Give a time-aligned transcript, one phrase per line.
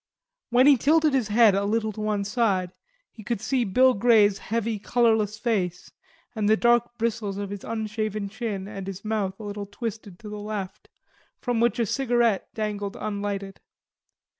[0.49, 2.71] When he tilted his head a little to one side
[3.11, 5.91] he could see Bill Grey's heavy colorless face
[6.33, 10.27] and the dark bristles of his unshaven chin and his mouth a little twisted to
[10.27, 10.89] the left,
[11.39, 13.59] from which a cigarette dangled unlighted.